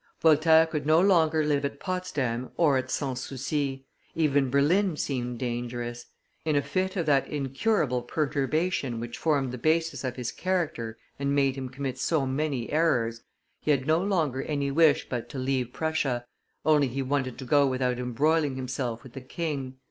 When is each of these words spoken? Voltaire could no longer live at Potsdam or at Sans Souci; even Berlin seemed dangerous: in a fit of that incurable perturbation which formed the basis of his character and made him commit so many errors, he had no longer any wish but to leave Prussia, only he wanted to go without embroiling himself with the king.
Voltaire 0.19 0.65
could 0.65 0.87
no 0.87 0.99
longer 0.99 1.45
live 1.45 1.63
at 1.63 1.79
Potsdam 1.79 2.49
or 2.57 2.75
at 2.75 2.89
Sans 2.89 3.19
Souci; 3.21 3.85
even 4.15 4.49
Berlin 4.49 4.97
seemed 4.97 5.37
dangerous: 5.37 6.07
in 6.43 6.55
a 6.55 6.61
fit 6.63 6.95
of 6.95 7.05
that 7.05 7.27
incurable 7.27 8.01
perturbation 8.01 8.99
which 8.99 9.19
formed 9.19 9.51
the 9.51 9.59
basis 9.59 10.03
of 10.03 10.15
his 10.15 10.31
character 10.31 10.97
and 11.19 11.35
made 11.35 11.55
him 11.55 11.69
commit 11.69 11.99
so 11.99 12.25
many 12.25 12.71
errors, 12.71 13.21
he 13.59 13.69
had 13.69 13.85
no 13.85 14.01
longer 14.03 14.41
any 14.41 14.71
wish 14.71 15.07
but 15.07 15.29
to 15.29 15.37
leave 15.37 15.71
Prussia, 15.71 16.25
only 16.65 16.87
he 16.87 17.03
wanted 17.03 17.37
to 17.37 17.45
go 17.45 17.67
without 17.67 17.99
embroiling 17.99 18.55
himself 18.55 19.03
with 19.03 19.13
the 19.13 19.21
king. 19.21 19.77